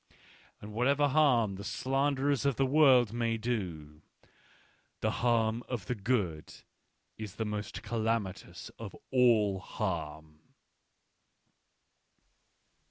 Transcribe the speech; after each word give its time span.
"And 0.61 0.73
whatever 0.73 1.07
harm 1.07 1.57
the 1.57 1.63
slanderers 1.63 2.43
of 2.43 2.55
the 2.55 2.65
world 2.65 3.13
may 3.13 3.37
do, 3.37 4.01
the 5.01 5.11
harm 5.21 5.61
of 5.69 5.85
the 5.85 5.93
good 5.93 6.51
is 7.19 7.35
the 7.35 7.45
most 7.45 7.83
calamitous 7.83 8.69
of 8.79 8.95
all 9.11 9.59
harm? 9.59 10.39